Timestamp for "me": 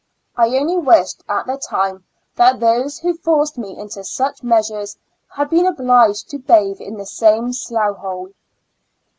3.59-3.77